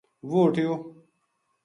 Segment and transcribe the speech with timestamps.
[0.29, 0.71] وہ اُٹھیو